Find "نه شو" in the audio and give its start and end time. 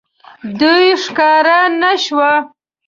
1.81-2.21